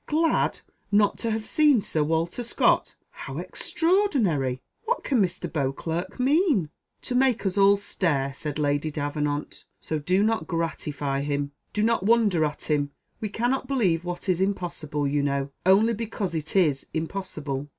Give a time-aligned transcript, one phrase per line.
[0.07, 0.61] "Glad
[0.91, 2.95] not to have seen Sir Walter Scott!
[3.11, 4.59] How extraordinary!
[4.85, 5.41] What can Mr.
[5.45, 6.71] Beauclerc mean?"
[7.03, 11.51] "To make us all stare," said Lady Davenant, "so do not gratify him.
[11.71, 16.33] Do not wonder at him; we cannot believe what is impossible, you know, only because
[16.33, 17.67] it is impossible.